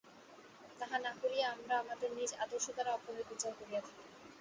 [0.79, 4.03] তাহা না করিয়া আমরা আমাদের নিজ আদর্শ দ্বারা অপরের বিচার করিয়া থাকি।